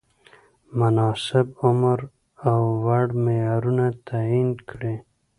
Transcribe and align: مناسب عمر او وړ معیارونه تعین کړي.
مناسب 0.79 1.47
عمر 1.65 1.99
او 2.49 2.59
وړ 2.85 3.07
معیارونه 3.23 3.85
تعین 4.07 4.49
کړي. 4.69 4.95